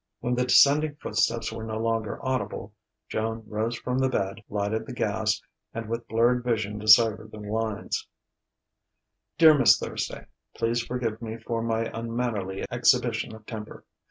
When 0.19 0.33
the 0.33 0.45
descending 0.45 0.95
footsteps 0.95 1.51
were 1.53 1.63
no 1.63 1.77
longer 1.77 2.17
audible, 2.25 2.73
Joan 3.07 3.43
rose 3.47 3.77
from 3.77 3.99
the 3.99 4.09
bed, 4.09 4.41
lighted 4.49 4.87
the 4.87 4.93
gas, 4.95 5.39
and 5.75 5.87
with 5.87 6.07
blurred 6.07 6.43
vision 6.43 6.79
deciphered 6.79 7.29
the 7.29 7.37
lines: 7.37 8.07
"DEAR 9.37 9.55
MISS 9.55 9.77
THURSDAY: 9.77 10.25
Please 10.55 10.83
forgive 10.83 11.21
me 11.21 11.37
for 11.37 11.61
my 11.61 11.87
unmannerly 11.93 12.65
exhibition 12.71 13.35
of 13.35 13.45
temper. 13.45 13.85